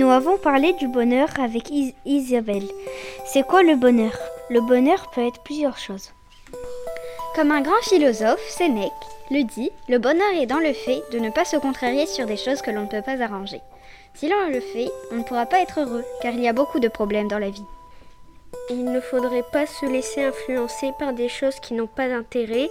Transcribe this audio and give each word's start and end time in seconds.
Nous 0.00 0.10
avons 0.10 0.38
parlé 0.38 0.72
du 0.72 0.88
bonheur 0.88 1.28
avec 1.38 1.70
Isabelle. 2.06 2.66
C'est 3.26 3.46
quoi 3.46 3.62
le 3.62 3.76
bonheur? 3.76 4.18
Le 4.48 4.62
bonheur 4.62 5.10
peut 5.10 5.26
être 5.26 5.42
plusieurs 5.42 5.76
choses. 5.76 6.08
Comme 7.34 7.50
un 7.50 7.60
grand 7.60 7.82
philosophe, 7.82 8.40
Sénèque 8.48 8.90
le 9.30 9.42
dit, 9.42 9.70
le 9.90 9.98
bonheur 9.98 10.32
est 10.40 10.46
dans 10.46 10.58
le 10.58 10.72
fait 10.72 11.02
de 11.12 11.18
ne 11.18 11.28
pas 11.28 11.44
se 11.44 11.58
contrarier 11.58 12.06
sur 12.06 12.24
des 12.24 12.38
choses 12.38 12.62
que 12.62 12.70
l'on 12.70 12.84
ne 12.84 12.86
peut 12.86 13.02
pas 13.02 13.20
arranger. 13.20 13.60
Si 14.14 14.26
l'on 14.26 14.48
le 14.48 14.60
fait, 14.60 14.88
on 15.12 15.16
ne 15.16 15.22
pourra 15.22 15.44
pas 15.44 15.60
être 15.60 15.80
heureux, 15.80 16.04
car 16.22 16.32
il 16.32 16.40
y 16.40 16.48
a 16.48 16.54
beaucoup 16.54 16.80
de 16.80 16.88
problèmes 16.88 17.28
dans 17.28 17.38
la 17.38 17.50
vie. 17.50 17.66
Il 18.70 18.84
ne 18.86 19.02
faudrait 19.02 19.44
pas 19.52 19.66
se 19.66 19.84
laisser 19.84 20.22
influencer 20.22 20.92
par 20.98 21.12
des 21.12 21.28
choses 21.28 21.60
qui 21.60 21.74
n'ont 21.74 21.86
pas 21.86 22.08
d'intérêt 22.08 22.70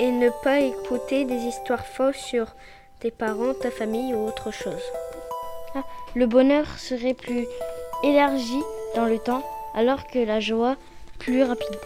et 0.00 0.10
ne 0.10 0.30
pas 0.42 0.58
écouter 0.58 1.24
des 1.24 1.38
histoires 1.38 1.86
fausses 1.86 2.16
sur 2.16 2.48
tes 2.98 3.12
parents, 3.12 3.54
ta 3.54 3.70
famille 3.70 4.12
ou 4.12 4.26
autre 4.26 4.50
chose. 4.50 4.82
Le 6.14 6.26
bonheur 6.26 6.66
serait 6.78 7.14
plus 7.14 7.46
élargi 8.02 8.60
dans 8.94 9.06
le 9.06 9.18
temps 9.18 9.42
alors 9.74 10.06
que 10.06 10.18
la 10.18 10.40
joie 10.40 10.76
plus 11.18 11.42
rapide. 11.42 11.78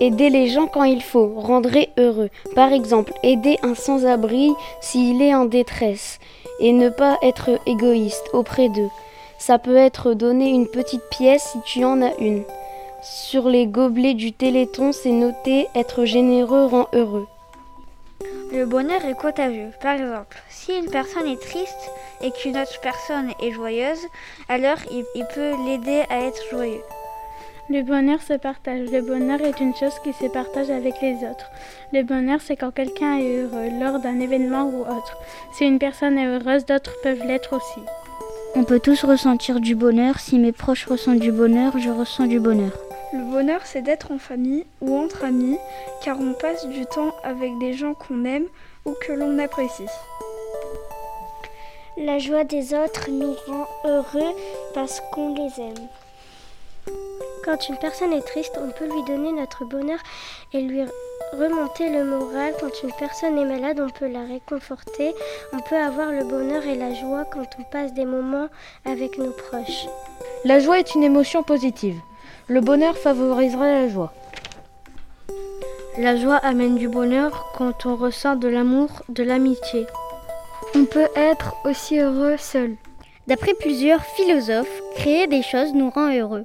Aider 0.00 0.30
les 0.30 0.48
gens 0.48 0.66
quand 0.66 0.84
il 0.84 1.02
faut 1.02 1.32
rendrait 1.36 1.90
heureux. 1.96 2.28
Par 2.54 2.72
exemple, 2.72 3.12
aider 3.22 3.56
un 3.62 3.74
sans-abri 3.74 4.50
s'il 4.80 5.22
est 5.22 5.34
en 5.34 5.44
détresse 5.44 6.18
et 6.58 6.72
ne 6.72 6.88
pas 6.88 7.18
être 7.22 7.50
égoïste 7.66 8.28
auprès 8.32 8.68
d'eux. 8.68 8.90
Ça 9.38 9.58
peut 9.58 9.76
être 9.76 10.14
donner 10.14 10.50
une 10.50 10.66
petite 10.66 11.08
pièce 11.10 11.50
si 11.52 11.60
tu 11.64 11.84
en 11.84 12.02
as 12.02 12.16
une. 12.18 12.42
Sur 13.02 13.48
les 13.48 13.66
gobelets 13.66 14.14
du 14.14 14.32
Téléthon, 14.32 14.92
c'est 14.92 15.12
noté 15.12 15.68
être 15.74 16.04
généreux 16.04 16.66
rend 16.66 16.88
heureux. 16.92 17.26
Le 18.52 18.66
bonheur 18.66 19.04
est 19.04 19.14
contagieux. 19.14 19.70
Par 19.80 19.94
exemple, 19.94 20.42
si 20.50 20.72
une 20.72 20.90
personne 20.90 21.26
est 21.26 21.40
triste 21.40 21.91
et 22.22 22.30
qu'une 22.32 22.56
autre 22.56 22.80
personne 22.80 23.32
est 23.40 23.52
joyeuse, 23.52 24.06
alors 24.48 24.78
il, 24.90 25.04
il 25.14 25.26
peut 25.34 25.52
l'aider 25.66 26.04
à 26.08 26.20
être 26.20 26.42
joyeux. 26.50 26.82
Le 27.70 27.82
bonheur 27.82 28.20
se 28.20 28.34
partage. 28.34 28.90
Le 28.90 29.00
bonheur 29.00 29.40
est 29.40 29.60
une 29.60 29.74
chose 29.74 29.94
qui 30.02 30.12
se 30.12 30.26
partage 30.26 30.68
avec 30.68 30.94
les 31.00 31.14
autres. 31.14 31.50
Le 31.92 32.02
bonheur, 32.02 32.40
c'est 32.42 32.56
quand 32.56 32.72
quelqu'un 32.72 33.18
est 33.18 33.36
heureux 33.36 33.68
lors 33.80 34.00
d'un 34.00 34.20
événement 34.20 34.64
ou 34.64 34.80
autre. 34.80 35.16
Si 35.54 35.64
une 35.64 35.78
personne 35.78 36.18
est 36.18 36.26
heureuse, 36.26 36.66
d'autres 36.66 36.94
peuvent 37.02 37.24
l'être 37.24 37.56
aussi. 37.56 37.80
On 38.54 38.64
peut 38.64 38.80
tous 38.80 39.04
ressentir 39.04 39.60
du 39.60 39.74
bonheur. 39.74 40.18
Si 40.18 40.38
mes 40.38 40.52
proches 40.52 40.86
ressentent 40.86 41.20
du 41.20 41.32
bonheur, 41.32 41.78
je 41.78 41.88
ressens 41.88 42.26
du 42.26 42.40
bonheur. 42.40 42.72
Le 43.14 43.30
bonheur, 43.30 43.60
c'est 43.64 43.82
d'être 43.82 44.10
en 44.10 44.18
famille 44.18 44.66
ou 44.80 44.96
entre 44.96 45.24
amis, 45.24 45.58
car 46.04 46.18
on 46.20 46.34
passe 46.34 46.66
du 46.66 46.84
temps 46.84 47.14
avec 47.24 47.56
des 47.58 47.72
gens 47.74 47.94
qu'on 47.94 48.24
aime 48.24 48.46
ou 48.84 48.94
que 49.06 49.12
l'on 49.12 49.38
apprécie. 49.38 49.88
La 51.98 52.18
joie 52.18 52.44
des 52.44 52.72
autres 52.72 53.10
nous 53.10 53.34
rend 53.46 53.66
heureux 53.84 54.34
parce 54.72 55.02
qu'on 55.12 55.34
les 55.34 55.62
aime. 55.62 55.88
Quand 57.44 57.68
une 57.68 57.76
personne 57.76 58.14
est 58.14 58.26
triste, 58.26 58.58
on 58.58 58.70
peut 58.70 58.86
lui 58.86 59.02
donner 59.04 59.30
notre 59.30 59.66
bonheur 59.66 59.98
et 60.54 60.62
lui 60.62 60.80
remonter 61.34 61.90
le 61.90 62.04
moral. 62.04 62.54
Quand 62.58 62.82
une 62.82 62.94
personne 62.98 63.36
est 63.36 63.44
malade, 63.44 63.78
on 63.78 63.90
peut 63.90 64.08
la 64.08 64.24
réconforter. 64.24 65.14
On 65.52 65.58
peut 65.58 65.76
avoir 65.76 66.12
le 66.12 66.24
bonheur 66.24 66.64
et 66.64 66.76
la 66.76 66.94
joie 66.94 67.26
quand 67.30 67.46
on 67.58 67.62
passe 67.64 67.92
des 67.92 68.06
moments 68.06 68.48
avec 68.86 69.18
nos 69.18 69.32
proches. 69.32 69.86
La 70.44 70.60
joie 70.60 70.78
est 70.78 70.94
une 70.94 71.02
émotion 71.02 71.42
positive. 71.42 72.00
Le 72.48 72.62
bonheur 72.62 72.96
favorisera 72.96 73.66
la 73.66 73.88
joie. 73.88 74.14
La 75.98 76.16
joie 76.16 76.36
amène 76.36 76.76
du 76.76 76.88
bonheur 76.88 77.52
quand 77.54 77.84
on 77.84 77.96
ressent 77.96 78.36
de 78.36 78.48
l'amour, 78.48 79.02
de 79.10 79.22
l'amitié. 79.22 79.86
On 80.74 80.86
peut 80.86 81.08
être 81.16 81.54
aussi 81.64 81.98
heureux 81.98 82.36
seul. 82.38 82.76
D'après 83.26 83.54
plusieurs 83.54 84.04
philosophes, 84.04 84.82
créer 84.96 85.26
des 85.26 85.42
choses 85.42 85.74
nous 85.74 85.90
rend 85.90 86.12
heureux. 86.12 86.44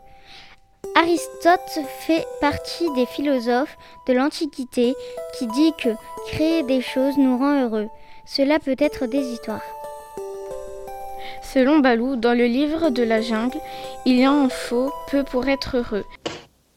Aristote 0.95 1.79
fait 2.05 2.25
partie 2.41 2.91
des 2.95 3.05
philosophes 3.05 3.77
de 4.07 4.13
l'Antiquité 4.13 4.95
qui 5.37 5.47
dit 5.47 5.71
que 5.81 5.89
créer 6.27 6.63
des 6.63 6.81
choses 6.81 7.17
nous 7.17 7.37
rend 7.37 7.63
heureux. 7.63 7.87
Cela 8.25 8.59
peut 8.59 8.75
être 8.79 9.05
des 9.05 9.19
histoires. 9.19 9.61
Selon 11.41 11.79
Balou, 11.79 12.17
dans 12.17 12.37
le 12.37 12.45
livre 12.45 12.89
de 12.89 13.03
la 13.03 13.21
jungle, 13.21 13.59
il 14.05 14.19
y 14.19 14.27
en 14.27 14.49
faut 14.49 14.91
peu 15.09 15.23
pour 15.23 15.47
être 15.47 15.77
heureux. 15.77 16.05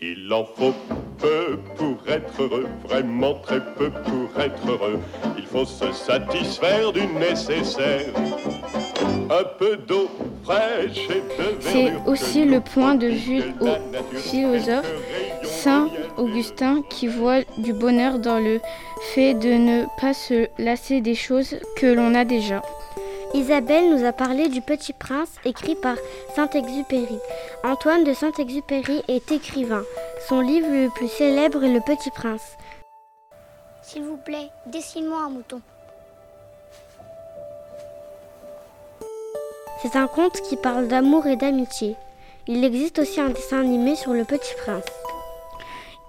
Il 0.01 0.33
en 0.33 0.45
faut 0.45 0.75
peu 1.21 1.59
pour 1.77 1.97
être 2.09 2.43
heureux, 2.43 2.67
vraiment 2.89 3.35
très 3.35 3.61
peu 3.61 3.91
pour 3.91 4.43
être 4.43 4.69
heureux. 4.69 4.99
Il 5.37 5.47
faut 5.47 5.65
se 5.65 5.93
satisfaire 5.93 6.93
du 6.93 7.07
nécessaire. 7.07 8.13
Un 9.31 9.45
peu 9.59 9.77
d'eau 9.77 10.09
fraîche 10.45 11.09
et 11.09 11.23
de 11.41 11.57
C'est 11.61 11.93
aussi 12.07 12.45
le 12.45 12.61
point 12.61 12.95
de 12.95 13.07
vue 13.07 13.43
au 13.61 14.17
philosophe 14.17 14.91
Saint 15.45 15.89
Augustin 16.17 16.83
qui 16.89 17.07
voit 17.07 17.43
du 17.59 17.73
bonheur 17.73 18.19
dans 18.19 18.39
le 18.39 18.61
fait 19.15 19.35
de 19.35 19.51
ne 19.51 19.85
pas 20.01 20.15
se 20.15 20.49
lasser 20.59 21.01
des 21.01 21.15
choses 21.15 21.57
que 21.77 21.87
l'on 21.87 22.15
a 22.15 22.25
déjà. 22.25 22.63
Isabelle 23.33 23.91
nous 23.91 24.05
a 24.05 24.13
parlé 24.13 24.49
du 24.49 24.61
Petit 24.61 24.93
Prince 24.93 25.31
écrit 25.45 25.77
par 25.77 25.95
Saint-Exupéry. 26.35 27.19
Antoine 27.63 28.03
de 28.03 28.13
Saint-Exupéry 28.13 29.05
est 29.07 29.31
écrivain. 29.31 29.85
Son 30.29 30.41
livre 30.41 30.69
le 30.69 30.89
plus 30.89 31.07
célèbre 31.07 31.63
est 31.63 31.73
Le 31.73 31.81
Petit 31.81 32.11
Prince. 32.11 32.57
S'il 33.83 34.03
vous 34.03 34.17
plaît, 34.17 34.51
dessine-moi 34.67 35.19
un 35.19 35.29
mouton. 35.31 35.61
C'est 39.81 39.95
un 39.95 40.09
conte 40.09 40.41
qui 40.43 40.57
parle 40.57 40.89
d'amour 40.89 41.27
et 41.29 41.37
d'amitié. 41.37 41.97
Il 42.49 42.65
existe 42.65 42.99
aussi 42.99 43.21
un 43.21 43.29
dessin 43.29 43.61
animé 43.61 43.95
sur 43.95 44.13
Le 44.13 44.25
Petit 44.25 44.55
Prince. 44.65 44.85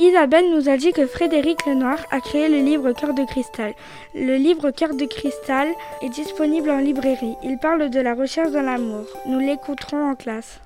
Isabelle 0.01 0.50
nous 0.50 0.67
a 0.67 0.78
dit 0.78 0.94
que 0.94 1.06
Frédéric 1.06 1.63
Lenoir 1.67 2.00
a 2.09 2.22
créé 2.22 2.50
le 2.50 2.57
livre 2.57 2.91
Cœur 2.91 3.13
de 3.13 3.23
cristal. 3.23 3.75
Le 4.16 4.35
livre 4.35 4.72
Cœur 4.72 4.95
de 4.95 5.06
cristal 5.06 5.67
est 6.01 6.09
disponible 6.09 6.72
en 6.72 6.79
librairie. 6.79 7.35
Il 7.44 7.59
parle 7.59 7.91
de 7.91 8.00
la 8.00 8.16
recherche 8.16 8.50
de 8.50 8.57
l'amour. 8.57 9.06
Nous 9.28 9.38
l'écouterons 9.38 10.09
en 10.09 10.16
classe. 10.16 10.59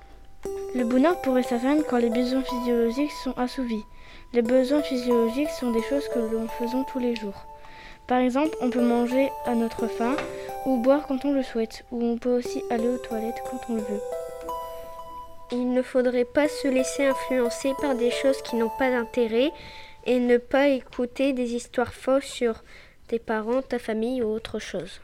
Le 0.74 0.86
bonheur 0.86 1.20
pourrait 1.20 1.44
s'atteindre 1.44 1.84
quand 1.86 1.98
les 1.98 2.10
besoins 2.10 2.44
physiologiques 2.44 3.12
sont 3.26 3.34
assouvis. 3.38 3.84
Les 4.32 4.42
besoins 4.42 4.82
physiologiques 4.82 5.50
sont 5.50 5.72
des 5.72 5.84
choses 5.84 6.08
que 6.14 6.20
nous 6.20 6.48
faisons 6.58 6.86
tous 6.86 7.00
les 7.00 7.18
jours. 7.18 7.46
Par 8.08 8.20
exemple, 8.20 8.56
on 8.62 8.70
peut 8.70 8.88
manger 8.88 9.32
à 9.46 9.54
notre 9.54 9.88
faim 9.88 10.16
ou 10.66 10.78
boire 10.78 11.08
quand 11.08 11.26
on 11.26 11.34
le 11.34 11.44
souhaite, 11.44 11.84
ou 11.92 12.02
on 12.06 12.18
peut 12.18 12.38
aussi 12.38 12.64
aller 12.70 12.88
aux 12.88 13.00
toilettes 13.00 13.44
quand 13.52 13.60
on 13.68 13.76
le 13.76 13.82
veut. 13.82 14.02
Il 15.52 15.74
ne 15.74 15.82
faudrait 15.82 16.26
pas 16.26 16.48
se 16.48 16.68
laisser 16.68 17.06
influencer 17.06 17.74
par 17.80 17.96
des 17.96 18.12
choses 18.12 18.42
qui 18.42 18.56
n'ont 18.56 18.72
pas 18.80 18.90
d'intérêt 18.90 19.52
et 20.06 20.20
ne 20.20 20.38
pas 20.38 20.68
écouter 20.68 21.34
des 21.34 21.54
histoires 21.54 21.94
fausses 21.94 22.26
sur 22.26 22.64
tes 23.08 23.20
parents, 23.20 23.62
ta 23.62 23.80
famille 23.80 24.24
ou 24.24 24.28
autre 24.28 24.60
chose. 24.60 25.00